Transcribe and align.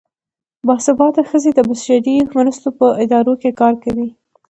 باسواده 0.67 1.21
ښځې 1.29 1.51
د 1.55 1.59
بشري 1.69 2.15
مرستو 2.37 2.69
په 2.79 2.87
ادارو 3.03 3.33
کې 3.41 3.51
کار 3.61 3.73
کوي. 3.83 4.09